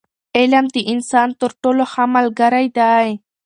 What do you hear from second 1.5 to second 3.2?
ټولو ښه ملګری دی.